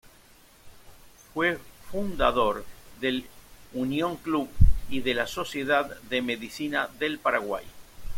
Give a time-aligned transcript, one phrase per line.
[1.31, 1.59] Fue
[1.91, 2.65] fundador
[2.99, 3.25] del
[3.75, 4.49] Unión Club
[4.89, 7.65] y de la Sociedad de Medicina del Paraguay.